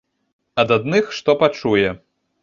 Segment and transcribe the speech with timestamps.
[0.61, 1.91] Ад адных што пачуе.